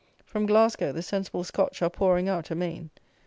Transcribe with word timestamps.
From 0.25 0.47
Glasgow 0.47 0.91
the 0.91 1.03
sensible 1.03 1.43
Scotch 1.43 1.79
are 1.83 1.89
pouring 1.91 2.27
out 2.27 2.49
amain. 2.49 2.89